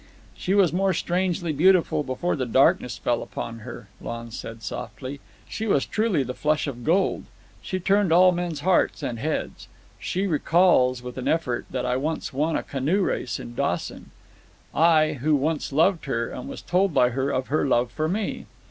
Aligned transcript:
"She 0.35 0.55
was 0.55 0.73
more 0.73 0.93
strangely 0.95 1.53
beautiful 1.53 2.01
before 2.01 2.35
the 2.35 2.47
darkness 2.47 2.97
fell 2.97 3.21
upon 3.21 3.59
her," 3.59 3.87
Lon 4.01 4.31
said 4.31 4.63
softly. 4.63 5.19
"She 5.47 5.67
was 5.67 5.85
truly 5.85 6.23
the 6.23 6.33
Flush 6.33 6.65
of 6.65 6.83
Gold. 6.83 7.25
She 7.61 7.79
turned 7.79 8.11
all 8.11 8.31
men's 8.31 8.61
hearts... 8.61 9.03
and 9.03 9.19
heads. 9.19 9.67
She 9.99 10.25
recalls, 10.25 11.03
with 11.03 11.19
an 11.19 11.27
effort, 11.27 11.67
that 11.69 11.85
I 11.85 11.97
once 11.97 12.33
won 12.33 12.55
a 12.55 12.63
canoe 12.63 13.01
race 13.03 13.39
at 13.39 13.55
Dawson—I, 13.55 15.19
who 15.21 15.35
once 15.35 15.71
loved 15.71 16.05
her, 16.05 16.31
and 16.31 16.49
was 16.49 16.63
told 16.63 16.95
by 16.95 17.09
her 17.11 17.29
of 17.29 17.49
her 17.49 17.67
love 17.67 17.91
for 17.91 18.09
me. 18.09 18.47